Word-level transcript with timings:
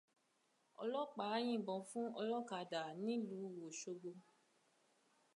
Ọlọ́pàá 0.81 1.35
yìnbọn 1.47 1.79
fún 1.89 2.07
ọlọ́kadà 2.19 2.81
nílùú 3.05 3.45
Òṣogbo. 3.67 4.11